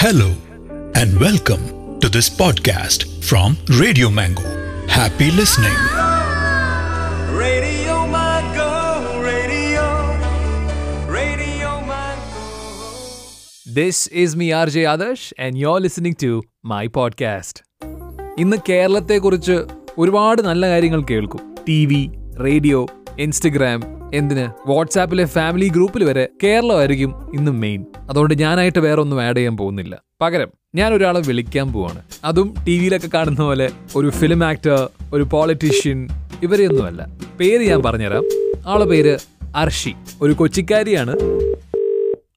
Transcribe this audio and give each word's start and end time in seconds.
Hello 0.00 0.28
and 0.94 1.20
welcome 1.20 1.64
to 2.00 2.08
this 2.08 2.28
podcast 2.32 3.00
from 3.22 3.48
Radio 3.80 4.08
Mango. 4.10 4.50
Happy 4.88 5.28
listening. 5.30 5.78
Radio 7.40 7.96
Mango, 8.08 8.70
Radio, 9.22 9.84
Radio 11.10 11.70
Mango. 11.90 12.44
This 13.74 14.02
is 14.14 14.36
me 14.36 14.48
R 14.52 14.68
J 14.68 14.84
Adarsh 14.86 15.28
and 15.40 15.58
you 15.58 15.68
are 15.68 15.80
listening 15.80 16.20
to 16.22 16.32
my 16.64 16.84
podcast 16.92 17.60
ഇന്ന് 18.38 18.58
കേരളത്തെക്കുറിച്ച് 18.68 19.58
ഒരുപാട് 19.98 20.42
നല്ല 20.42 20.66
കാര്യങ്ങൾ 20.68 21.02
കേൾക്കും 21.04 21.44
T 21.68 21.80
V 21.86 22.02
radio 22.40 22.80
Instagram 23.18 23.80
എന്തിന് 24.14 24.44
വാട്സാപ്പിലെ 24.66 25.24
family 25.34 25.68
ഗ്രൂപ്പിൽ 25.68 26.04
വരെ 26.04 26.28
കേരളമായിരിക്കും 26.42 27.10
ഇന്ന് 27.34 27.52
മെയിൻ 27.62 27.80
അതുകൊണ്ട് 28.10 28.38
ഞാനായിട്ട് 28.38 28.78
വേറെ 28.78 29.00
ഒന്നും 29.00 29.22
ആഡ് 29.22 29.36
ചെയ്യാൻ 29.36 29.56
പോകുന്നില്ല. 29.56 30.02
പകരം 30.20 30.48
ഞാൻ 30.74 30.94
ഒരാളെ 30.94 31.22
വിളിക്കാൻ 31.28 31.72
പോവാണ്. 31.72 32.02
അതും 32.24 32.54
ടി 32.68 32.78
വിയിലൊക്കെ 32.78 33.08
കാണുന്ന 33.14 33.42
പോലെ 33.42 33.70
ഒരു 33.96 34.10
ഫിലിം 34.10 34.44
ആക്ടർ 34.44 34.88
ഒരു 35.14 35.22
പോളിറ്റീഷ്യൻ 35.22 36.08
ഇവരെയൊന്നുമല്ല. 36.42 37.06
പേര് 37.40 37.60
ഞാൻ 37.60 37.82
പറഞ്ഞുതരാം. 37.82 38.24
ആളെ 38.66 38.84
പേര് 38.84 39.18
അർഷി. 39.56 39.94
ഒരു 40.22 40.32
കൊച്ചിക്കാരിയാണ്. 40.32 41.16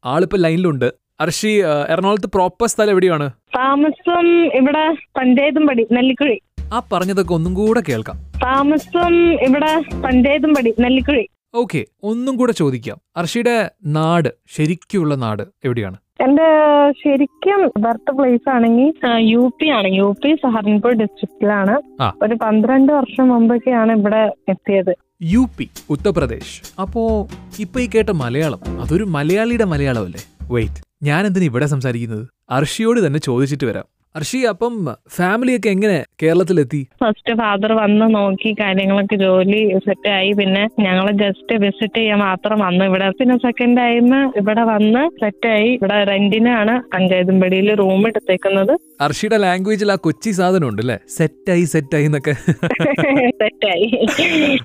ആളിപ്പോ 0.05 0.37
ലൈനിലുണ്ട്. 0.37 0.93
അർഷി 1.19 1.63
എറണാകുളത്ത് 1.89 2.27
പ്രോപ്പർ 2.27 2.67
സ്ഥലം 2.67 2.89
എവിടെയാണ്? 2.89 3.31
താമസം 3.55 4.45
ഇവിടെ 4.45 4.95
പഞ്ചായത്തും 5.17 5.67
പടി 5.67 5.87
നെല്ലിക്കുഴി. 5.91 6.39
ആ 6.73 6.81
പറഞ്ഞതൊക്കെ 6.91 7.33
ഒന്നും 7.33 7.53
കൂടെ 7.53 7.83
കേൾക്കാം. 7.89 8.15
താമസം 8.43 9.33
ഇവിടെ 9.33 10.01
പഞ്ചായത്തും 10.01 10.53
പടി 10.55 10.73
നെല്ലിക്കുഴി. 10.79 11.27
ഓക്കെ 11.55 11.85
ഒന്നും 12.03 12.35
കൂടെ 12.35 12.53
ചോദിക്കാം. 12.53 12.97
അർഷിയുടെ 13.17 13.71
നാട് 13.85 14.29
ശരിക്കുള്ള 14.55 15.15
നാട് 15.15 15.43
എവിടെയാണ്? 15.63 15.97
എന്റെ 16.21 16.47
ശരിക്കും 16.91 17.61
ബർത്ത് 17.79 18.11
പ്ലേസ് 18.17 18.49
ആണെങ്കിൽ 18.49 18.89
യു 19.31 19.51
പി 19.59 19.67
ആണ്. 19.67 19.87
യു 19.87 20.15
പി 20.23 20.35
സഹറൻപൂർ 20.35 20.91
ഡിസ്ട്രിക്റ്റിലാണ്. 20.91 21.75
ഒരു 22.23 22.35
പന്ത്രണ്ട് 22.35 22.93
വർഷം 22.93 23.27
മുമ്പൊക്കെയാണ് 23.27 23.91
ഇവിടെ 23.99 24.31
എത്തിയത്. 24.49 24.93
U 25.21 25.49
P 25.57 25.69
Uttar Pradesh. 25.89 26.81
അപ്പോ 26.81 27.27
ഇപ്പൊ 27.59 27.79
ഈ 27.79 27.89
കേട്ട 27.95 28.09
മലയാളം 28.09 28.59
അതൊരു 28.81 29.03
മലയാളിയുടെ 29.03 29.63
മലയാളം 29.63 30.05
അല്ലേ 30.05 30.23
വെയിറ്റ് 30.53 30.81
ഞാൻ 31.03 31.25
എന്തിനാ 31.25 31.45
ഇവിടെ 31.45 31.65
സംസാരിക്കുന്നത്? 31.65 32.27
അർഷിയോട് 32.49 33.07
തന്നെ 33.07 33.19
ചോദിച്ചിട്ട് 33.19 33.65
വരാം. 33.65 33.85
അർഷി 34.15 34.39
അപ്പം 34.49 34.73
ഫാമിലിയൊക്കെ 35.17 35.69
എങ്ങനെ 35.69 36.05
കേരളത്തിലെത്തി? 36.21 36.81
ഫസ്റ്റ് 37.03 37.33
ഫാദർ 37.33 37.71
വന്ന് 37.73 38.15
നോക്കി 38.15 38.55
കാര്യങ്ങളൊക്കെ 38.59 39.15
ജോലി 39.15 39.61
സെറ്റ് 39.77 40.09
ആയി. 40.09 40.31
പിന്നെ 40.31 40.63
ഞങ്ങൾ 40.79 41.11
ജസ്റ്റ് 41.11 41.55
വിസിറ്റ് 41.55 41.95
ചെയ്യാൻ 41.95 42.19
മാത്രം 42.19 42.59
വന്നു. 42.59 42.83
ഇവിടെ 42.85 43.09
പിന്നെ 43.09 43.37
സെക്കൻഡ് 43.37 43.77
ടൈം 43.77 44.09
ഇവിടെ 44.37 44.63
വന്ന് 44.63 45.09
സെറ്റ് 45.21 45.47
ആയി. 45.47 45.69
ഇവിടെ 45.69 46.03
റെന്റിനാണ് 46.03 46.75
പഞ്ചായത്തുംപടിയിൽ 46.95 47.75
റൂം 47.75 48.07
എടുത്തേക്കുന്നത്. 48.07 48.73
അർഷിയുടെ 49.01 49.37
ലാംഗ്വേജിൽ 49.37 49.91
ആ 49.91 49.95
കൊച്ചി 49.95 50.31
സാധനം 50.31 50.67
ഉണ്ട് 50.69 50.81
അല്ലേ 50.81 50.97
സെറ്റായി 51.09 51.63
സെറ്റായി 51.63 52.05
എന്നൊക്കെ. 52.05 52.35
സെറ്റായി 53.41 53.89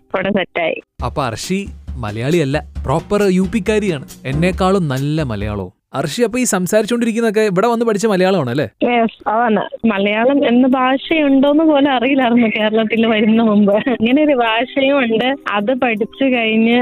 ഇവിടെ 0.00 0.30
സെറ്റായി 0.30 0.78
അപ്പൊ 1.04 1.22
അർഷി 1.24 1.60
മലയാളിയല്ല 1.96 2.56
പ്രോപ്പർ 2.84 3.22
യു 3.30 3.46
പിക്കാരിയാണ് 3.52 4.06
എന്നെക്കാളും 4.24 4.88
നല്ല 4.88 5.22
മലയാളവും. 5.22 5.77
അർഷി 5.94 6.22
അപ്പൊ 6.22 6.38
ഈ 6.38 6.44
സംസാരിച്ചോണ്ടിരിക്കുന്നൊക്കെ 6.44 7.40
ഇവിടെ 7.40 7.66
വന്ന് 7.66 7.86
പഠിച്ച 7.86 8.06
മലയാളമാണ് 8.06 8.50
അല്ലേ 8.50 8.66
അതാണ്. 9.26 9.62
മലയാളം 9.86 10.48
എന്ന 10.48 10.66
ഭാഷയുണ്ടോന്ന് 10.66 11.64
പോലെ 11.64 11.90
അറിയില്ലായിരുന്നു 11.90 12.48
കേരളത്തിൽ 12.56 13.06
വരുന്ന 13.06 13.42
മുമ്പ്. 13.42 13.72
ഇങ്ങനെ 13.72 14.24
ഒരു 14.24 14.34
ഭാഷയും 14.34 14.98
ഉണ്ട്. 14.98 15.34
അത് 15.52 15.74
പഠിച്ചു 15.74 16.24
കഴിഞ്ഞ് 16.24 16.76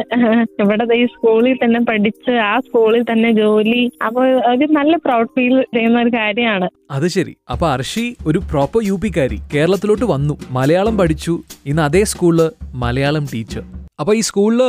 ഇവിടെ 0.63 0.87
ഈ 0.95 1.07
സ്കൂളിൽ 1.07 1.59
തന്നെ 1.65 1.81
പഠിച്ച് 1.81 2.31
ആ 2.31 2.61
സ്കൂളിൽ 2.61 3.05
തന്നെ 3.13 3.31
ജോലി. 3.33 3.91
അപ്പൊ 4.07 4.25
ഒരു 4.25 4.67
നല്ല 4.73 4.97
പ്രൗഡ് 4.97 5.29
ഫീൽ 5.29 5.65
ചെയ്യുന്ന 5.75 6.01
ഒരു 6.01 6.09
കാര്യമാണ്. 6.09 6.69
അത് 6.91 7.09
ശരി. 7.09 7.37
അപ്പൊ 7.51 7.69
അർഷി 7.69 8.17
ഒരു 8.27 8.39
പ്രോപ്പർ 8.39 8.81
യു 8.85 8.99
പിക്കാരി 9.03 9.39
കേരളത്തിലോട്ട് 9.55 10.05
വന്നു. 10.05 10.37
മലയാളം 10.51 10.99
പഠിച്ചു. 10.99 11.43
ഇന്ന് 11.67 11.83
അതേ 11.83 12.05
സ്കൂളിൽ 12.05 12.51
മലയാളം 12.75 13.27
ടീച്ചർ 13.35 13.65
അപ്പൊ 14.01 14.15
ഈ 14.15 14.21
സ്കൂളിൽ 14.21 14.61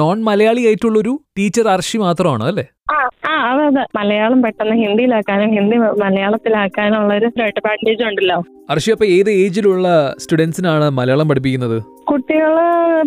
നോൺ 0.00 0.18
മലയാളി 0.24 0.62
ആയിട്ടുള്ളൊരു 0.68 1.12
ടീച്ചർ 1.38 1.68
അർഷി 1.68 1.98
മാത്രമാണ് 1.98 2.44
അല്ലേ? 2.44 2.64
ആ 2.92 3.34
അതെ 3.48 3.64
അതെ. 3.66 3.82
മലയാളം 3.96 4.42
പെട്ടെന്ന് 4.42 4.76
ഹിന്ദിയിലാക്കാനും 4.82 5.50
ഹിന്ദി 5.56 5.76
മലയാളത്തിലാക്കാനുള്ള 6.02 7.14
ഒരു 7.14 7.28
അഡ്വാന്റേജ് 7.46 8.02
ഉണ്ടല്ലോ. 8.02 8.38
അർഷി 8.70 8.90
അപ്പൊ 8.90 9.06
ഏത് 9.06 9.30
ഏജിലുള്ള 9.30 9.86
സ്റ്റുഡൻസിനാണ് 10.18 10.90
മലയാളം 10.90 11.28
പഠിപ്പിക്കുന്നത്? 11.28 11.76
കുട്ടികൾ 12.10 12.52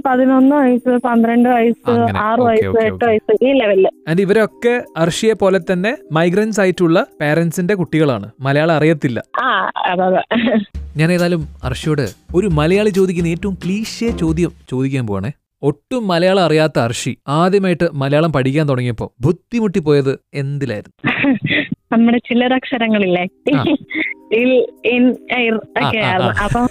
പതിനൊന്ന് 0.05 0.55
വയസ്സ് 0.55 0.93
പന്ത്രണ്ട് 1.05 1.49
വയസ്സ് 1.49 1.89
അങ്ങനെ. 1.93 2.19
ആറ് 2.19 2.41
വയസ്സ് 2.41 2.83
എട്ട്. 2.85 3.05
വയസ്സ് 3.05 3.35
ഈ 3.45 3.51
ലെവലിൽ 3.61 3.87
ആൻഡ് 4.09 4.21
ഇവരൊക്കെ 4.21 4.75
അർഷിയെ 4.97 5.33
പോലെ 5.33 5.59
തന്നെ 5.71 5.97
മൈഗ്രൻസ് 6.11 6.61
ആയിട്ടുള്ള 6.61 7.05
പാരന്റ്സിന്റെ 7.21 7.75
കുട്ടികളാണ്. 7.75 8.29
മലയാളം 8.41 8.75
അറിയത്തില്ല. 8.75 9.19
ആ 9.43 9.47
അതെ 9.91 10.05
അതെ. 10.09 10.23
ഞാൻ 10.97 11.11
ഏതായാലും 11.11 11.47
അർഷിയോട് 11.63 12.05
ഒരു 12.35 12.47
മലയാളി 12.59 12.89
ചോദിക്കുന്ന 12.89 13.27
ഏറ്റവും 13.27 13.57
ക്ലീശേ 13.65 14.11
ചോദ്യം 14.23 14.53
ചോദിക്കാൻ 14.69 15.07
പോവാണേ. 15.07 15.31
ഒട്ടും 15.61 16.07
മലയാളം 16.07 16.43
അറിയാത്ത 16.43 16.79
അർഷി 16.79 17.17
ആദ്യമായിട്ട് 17.27 17.89
മലയാളം 17.93 18.33
പഠിക്കാൻ 18.33 18.69
തുടങ്ങിയപ്പോൾ 18.69 19.21
ബുദ്ധിമുട്ടി 19.21 19.79
പോയത് 19.79 20.19
എന്തിലായിരുന്നു? 20.33 21.03
നമ്മുടെ 21.93 22.17
ചില്ലറക്ഷരങ്ങളില്ലേ? 22.17 23.23
അക്ഷരങ്ങളില്ലേ 23.23 25.51
ഒക്കെ 25.81 25.97
ആയിരുന്നു. 25.97 26.43
അപ്പൊ 26.43 26.67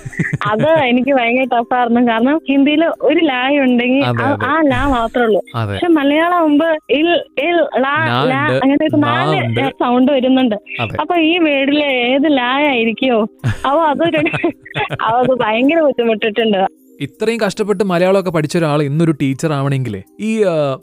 അത് 0.50 0.68
എനിക്ക് 0.68 1.10
ഭയങ്കര 1.10 1.44
ടഫായിരുന്നു. 1.44 2.00
കാരണം 2.00 2.40
ഹിന്ദിയിൽ 2.48 2.84
ഒരു 2.84 3.24
ലായ 3.24 3.58
ഉണ്ടെങ്കിൽ 3.58 4.04
ആ- 4.44 4.62
ലാ 4.66 4.88
മാത്രമേ 4.88 5.24
ഉള്ളൂ. 5.24 5.40
പക്ഷെ 5.54 5.86
മലയാളം 5.86 6.36
ആകുമ്പോ 6.36 6.76
ഇൽ 6.90 7.22
ഇൽ 7.38 7.78
ലാ 7.78 8.24
ലാ 8.24 8.60
അങ്ങനെ 8.62 8.96
നാല് 8.96 9.70
സൗണ്ട് 9.70 10.12
വരുന്നുണ്ട്. 10.12 10.54
അപ്പൊ 11.00 11.16
ഈ 11.16 11.38
വേർഡിൽ 11.38 11.84
ഏത് 11.84 12.36
ലാ 12.36 12.44
ആയിരിക്കോ? 12.44 13.26
അപ്പൊ 13.46 13.84
അതൊരു 13.84 14.16
അത് 15.00 15.40
ഭയങ്കര 15.40 15.80
ബുദ്ധിമുട്ടിട്ടുണ്ട്. 15.80 16.85
ഇത്രയും 17.00 17.40
കഷ്ടപ്പെട്ട് 17.40 17.84
മലയാളമൊക്കെ 17.84 18.30
പഠിച്ച 18.30 18.58
ഒരാൾ 18.58 18.82
ഇന്നൊരു 18.82 19.12
ടീച്ചർ 19.22 19.52
ആവണമെങ്കിൽ 19.52 20.02
ഈ 20.20 20.30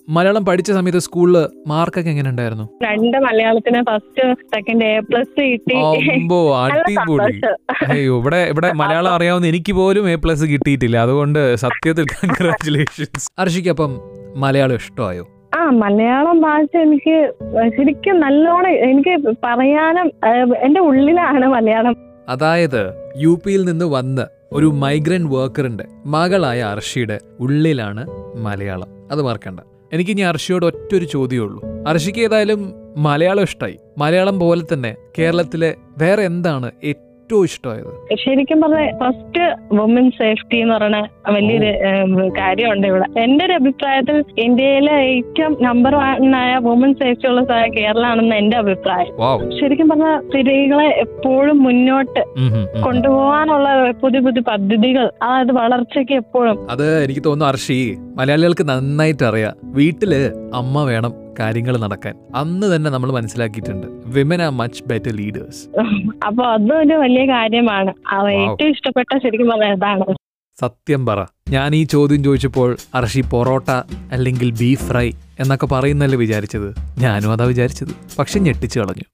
മലയാളം 0.09 0.45
പഠിച്ച 0.45 0.71
സമയത്ത് 0.71 0.99
സ്കൂളിൽ 0.99 1.37
മാർക്കൊക്കെ 1.67 2.09
എങ്ങനെ 2.09 2.29
ഉണ്ടായിരുന്നു? 2.29 2.65
രണ്ട് 2.83 3.17
മലയാളത്തിന് 3.17 3.81
ഫസ്റ്റ് 3.81 4.33
സെക്കൻഡ് 4.33 4.85
എ 4.85 4.99
പ്ലസ് 4.99 5.41
കിട്ടി. 5.41 5.75
അമ്പോ 6.13 6.59
അടിപൊളി. 6.59 7.41
അയ്യോ 7.89 8.19
ഇവിടെ 8.19 8.41
ഇവിടെ 8.53 8.71
മലയാളം 8.73 9.11
അറിയാവുന്ന 9.13 9.47
എനിക്ക് 9.47 9.73
പോലും 9.73 10.09
എ 10.09 10.15
പ്ലസ് 10.15 10.45
കിട്ടിയിട്ടില്ല. 10.45 10.97
അതുകൊണ്ട് 10.97 11.55
സത്യത്തിൽ 11.55 12.05
കൺഗ്രാറ്റുലേഷൻസ് 12.05 13.27
അർഷിക്ക് 13.39 13.69
അപ്പം 13.69 13.93
മലയാളം 14.35 14.75
ഇഷ്ടമായോ? 14.75 15.25
ആ 15.57 15.63
മലയാളം 15.69 16.41
ഭാഷ 16.41 16.77
എനിക്ക് 16.77 17.17
ശരിക്കും 17.77 18.19
നല്ലോണം 18.19 18.69
എനിക്ക് 18.69 19.35
പറയാനും 19.43 20.07
എന്റെ 20.63 20.79
ഉള്ളിലാണ് 20.79 21.47
മലയാളം. 21.47 21.95
അതായത് 22.29 22.81
യു 23.17 23.41
പിയിൽ 23.45 23.65
നിന്ന് 23.65 23.85
വന്ന് 23.85 24.25
ഒരു 24.53 24.65
മൈഗ്രന്റ് 24.65 25.35
വർക്കറിന്റെ 25.35 25.83
മകളായ 26.05 26.61
അർഷിയുടെ 26.61 27.19
ഉള്ളിലാണ് 27.39 28.07
മലയാളം. 28.35 28.87
അത് 29.11 29.21
മറക്കണ്ട. 29.21 29.59
എനിക്ക് 29.93 30.11
ഇനി 30.11 30.21
അർഷിയോട് 30.21 30.65
ഒറ്റൊരു 30.65 31.05
ചോദ്യമേ 31.05 31.43
ഉള്ളൂ. 31.43 31.61
അർഷിക്ക് 31.87 32.19
ഏതായാലും 32.19 32.73
മലയാളം 32.97 33.43
ഇഷ്ടമായി 33.43 33.77
മലയാളം 33.97 34.39
പോലെ 34.39 34.73
തന്നെ 34.73 34.95
കേരളത്തിലെ 35.19 35.75
വേറെ 35.97 36.23
എന്താണ് 36.23 36.71
ഏറ്റവും 36.83 37.12
ഇഷ്ടമായത്? 37.31 38.15
ശരിക്കും 38.15 38.61
പറഞ്ഞ 38.61 38.75
ഫസ്റ്റ് 38.75 39.75
വുമൻ 39.75 40.11
സേഫ്റ്റി 40.11 40.57
എന്ന് 40.57 40.75
പറയുന്ന 40.75 41.07
വലിയൊരു 41.29 42.29
കാര്യമുണ്ട് 42.37 42.87
ഇവിടെ. 42.87 43.19
എന്റെ 43.19 43.45
ഒരു 43.45 43.53
അഭിപ്രായത്തിൽ 43.53 44.23
ഇന്ത്യയിലെ 44.37 44.91
ഏറ്റവും 44.91 45.57
നമ്പർ 45.61 45.95
വൺ 45.95 46.35
ആയ 46.35 46.57
വുമൻ 46.57 46.93
സേഫ്റ്റി 46.93 47.27
ഉള്ള 47.27 47.45
സ്ഥലം 47.45 47.73
കേരളമാണെന്ന് 47.73 48.35
എന്റെ 48.35 48.57
അഭിപ്രായം. 48.57 49.13
ശരിക്കും 49.59 49.89
പറഞ്ഞ 49.89 50.19
സ്ത്രീകളെ 50.27 50.85
എപ്പോഴും 50.85 51.63
മുന്നോട്ട്. 51.63 52.23
കൊണ്ടുപോകാനുള്ള 52.81 53.91
പുതിയ 53.91 54.19
പുതിയ 54.19 54.41
പദ്ധതികൾ 54.41 55.11
അതായത് 55.21 55.51
വളർച്ചയ്ക്ക് 55.51 56.13
എപ്പോഴും. 56.13 56.71
അത് 56.71 57.03
എനിക്ക് 57.03 57.23
തോന്നുന്നു 57.23 57.45
അർഷി 57.45 57.97
മലയാളികൾക്ക് 58.15 58.69
നന്നായിട്ട് 58.69 59.23
അറിയാം 59.23 59.53
വീട്ടിൽ 59.63 60.15
അമ്മ 60.55 60.83
വേണം 60.83 61.22
കാര്യങ്ങൾ 61.39 61.77
നടക്കാൻ. 61.77 62.15
അന്ന് 62.35 62.75
തന്നെ 62.75 62.91
നമ്മൾ 62.91 63.11
മനസ്സിലാക്കിയിട്ടുണ്ട് 63.11 63.87
women 64.05 64.41
are 64.41 64.51
much 64.51 64.83
better 64.83 65.11
leaders 65.11 65.61
അപ്പൊ 66.27 66.43
ഒരു 66.81 66.93
വലിയ 66.93 67.25
കാര്യമാണ്. 67.25 67.93
ഏറ്റവും 68.31 68.69
ഇഷ്ടപ്പെട്ട 68.69 69.17
ശരിക്കും 69.23 69.47
പറഞ്ഞതാണ് 69.47 70.15
സത്യം 70.61 71.05
പറ. 71.05 71.25
ഞാൻ 71.49 71.75
ഈ 71.75 71.83
ചോദ്യം 71.83 72.23
ചോദിച്ചപ്പോൾ 72.23 72.77
അർഷി 72.95 73.21
പൊറോട്ട 73.21 73.69
അല്ലെങ്കിൽ 74.11 74.51
ബീഫ് 74.51 74.83
ഫ്രൈ 74.83 75.11
എന്നൊക്കെ 75.39 75.65
പറയുന്നല്ലേ 75.65 76.17
വിചാരിച്ചത്? 76.17 76.75
ഞാനും 76.99 77.31
അതാ 77.31 77.45
വിചാരിച്ചത്. 77.45 77.93
പക്ഷെ 78.19 78.39
ഞെട്ടിച്ചു 78.39 78.79
കളഞ്ഞു. 78.79 79.07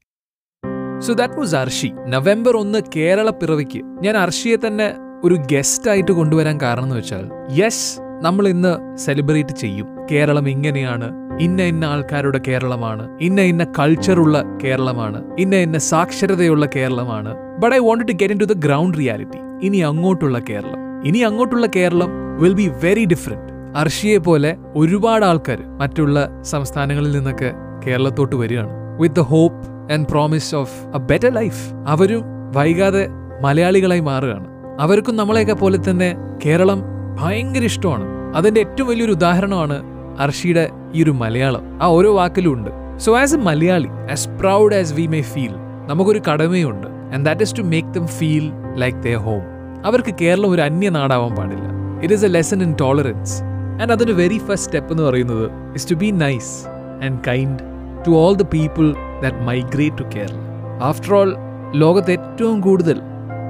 So 0.99 1.13
that 1.13 1.33
was 1.33 1.55
Arshi. 1.55 1.91
November 2.07 2.57
ഒന്ന് 2.57 2.79
കേരള 2.95 3.29
പിറവിക്ക് 3.29 3.81
ഞാൻ 3.83 4.17
അർഷിയെ 4.17 4.67
തന്നെ 4.67 4.93
ഒരു 5.23 5.35
ഗസ്റ്റ് 5.51 5.89
ആയിട്ട് 5.89 6.11
കൊണ്ടുവരാൻ 6.11 6.61
കാരണം 6.61 6.83
എന്ന് 6.83 6.95
വെച്ചാൽ 6.95 7.25
യെസ് 7.59 8.01
നമ്മൾ 8.01 8.47
ഇന്ന് 8.47 8.97
സെലിബ്രേറ്റ് 8.97 9.55
ചെയ്യും. 9.55 9.87
കേരളം 10.11 10.49
ഇങ്ങനെയാണ് 10.49 11.07
ഇന്ന 11.39 11.61
ഇന്ന 11.61 11.85
ആൾക്കാരുടെ 11.85 12.39
കേരളമാണ് 12.47 13.17
ഇന്ന 13.21 13.41
ഇന്ന 13.41 13.63
കൾച്ചറുള്ള 13.79 14.43
കേരളമാണ് 14.63 15.35
ഇന്ന 15.39 15.55
ഇന്ന 15.55 15.77
സാക്ഷരതയുള്ള 15.77 16.65
കേരളമാണ്. 16.75 17.35
But 17.59 17.75
I 17.75 17.79
want 17.79 18.07
to 18.07 18.11
get 18.11 18.33
into 18.39 18.43
the 18.43 18.53
ground 18.53 18.97
reality 18.97 19.39
ഇനി 19.63 19.77
അങ്ങോട്ടുള്ള 19.77 20.39
കേരളം. 20.49 21.05
ഇനി 21.05 21.17
അങ്ങോട്ടുള്ള 21.17 21.67
Kerala 21.75 22.09
will 22.39 22.53
be 22.53 22.71
very 22.83 23.05
different 23.05 23.77
അർഷിയെ 23.77 24.17
പോലെ 24.17 24.57
ഒരുപാട് 24.75 25.25
ആൾക്കാർ 25.25 25.63
മറ്റുള്ള 25.77 26.41
സംസ്ഥാനങ്ങളിൽ 26.41 27.11
നിന്നൊക്കെ 27.11 27.53
കേരളത്തോട്ട് 27.87 28.35
വരികയാണ്. 28.35 28.69
With 28.99 29.15
the 29.15 29.19
hope 29.19 29.93
and 29.93 30.07
promise 30.07 30.55
of 30.55 30.87
a 30.95 30.97
better 30.97 31.33
life 31.33 31.73
അവരും 31.87 32.23
വൈകാതെ 32.55 33.07
മലയാളികളായി 33.41 33.99
മാറുകയാണ്. 33.99 34.47
അവർക്കും 34.79 35.15
നമ്മളെയൊക്കെ 35.15 35.53
പോലെ 35.53 35.79
തന്നെ 35.89 36.15
കേരളം 36.45 36.83
ഭയങ്കര 37.21 37.63
ഇഷ്ടമാണ്. 37.63 38.05
അതിന്റെ 38.35 38.59
ഏറ്റവും 38.59 38.89
വലിയൊരു 38.89 39.11
ഉദാഹരണമാണ് 39.11 39.83
അർഷിയുടെ 40.19 40.69
ഈ 40.95 41.03
ഒരു 41.03 41.11
മലയാളം. 41.11 41.79
ആ 41.81 41.87
ഓരോ 41.87 42.13
വാക്കിലും 42.15 42.53
ഉണ്ട്. 42.53 42.71
So 42.97 43.17
as 43.19 43.35
a 43.35 43.37
Malayali 43.37 43.89
as 44.11 44.29
proud 44.29 44.75
as 44.75 44.93
we 44.93 45.05
may 45.05 45.21
feel 45.21 45.53
നമുക്കൊരു 45.87 46.21
കടമയുണ്ട്. 46.31 46.87
And 46.87 47.25
that 47.25 47.41
is 47.41 47.55
to 47.57 47.61
make 47.61 47.87
them 47.87 48.07
feel 48.07 48.51
like 48.75 48.97
the 48.97 49.15
home 49.15 49.41
അവർക്ക് 49.85 50.15
കേരളം 50.21 50.49
ഒരു 50.51 50.61
അന്യ 50.61 50.89
നാടാവാൻ 50.89 51.35
പാടില്ല. 51.35 51.67
It 52.01 52.13
is 52.13 52.25
a 52.25 52.27
lesson 52.27 52.63
in 52.63 52.75
tolerance 52.81 53.43
and 53.81 53.91
അതിന്റെ 53.91 54.13
വെരി 54.13 54.37
ഫസ്റ്റ് 54.37 54.55
സ്റ്റെപ്പ് 54.55 54.91
എന്ന് 54.93 55.03
പറയുന്നത് 55.03 55.49
is 55.75 55.91
to 55.91 55.95
be 55.95 56.11
nice 56.11 56.67
and 57.05 57.19
kind 57.27 57.59
to 58.07 58.11
all 58.11 58.35
the 58.35 58.41
people 58.41 58.93
that 59.21 59.37
migrate 59.37 59.97
to 59.97 60.03
Kerala 60.15 60.39
after 60.81 61.13
all 61.13 61.35
ലോകത്ത് 61.73 62.11
ഏറ്റവും 62.11 62.61
കൂടുതൽ 62.61 63.01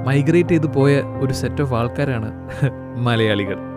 മൈഗ്രേറ്റ് 0.06 0.48
ചെയ്ത് 0.48 0.66
പോയ 0.66 1.00
ഒരു 1.00 1.32
സെറ്റ് 1.32 1.62
ഓഫ് 1.62 1.74
ആൾക്കാരാണ് 1.74 2.30
മലയാളികൾ. 2.96 3.69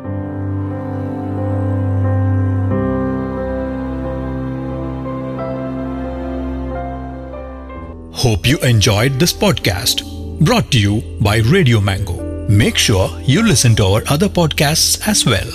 Hope 8.24 8.48
you 8.48 8.58
enjoyed 8.60 9.20
this 9.20 9.34
podcast 9.34 10.06
brought 10.40 10.72
to 10.72 10.80
you 10.80 11.02
by 11.20 11.40
Radio 11.40 11.82
Mango. 11.82 12.48
Make 12.48 12.78
sure 12.78 13.10
you 13.20 13.44
listen 13.46 13.76
to 13.76 13.84
our 13.84 14.04
other 14.08 14.30
podcasts 14.30 15.06
as 15.06 15.26
well. 15.26 15.52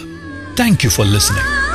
Thank 0.55 0.85
you 0.85 0.91
for 0.91 1.07
listening. 1.07 1.68